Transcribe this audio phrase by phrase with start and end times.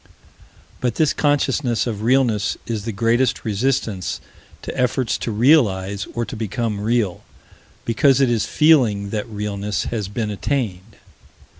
[0.79, 4.19] But this consciousness of realness is the greatest resistance
[4.63, 7.23] to efforts to realize or to become real
[7.85, 10.95] because it is feeling that realness has been attained.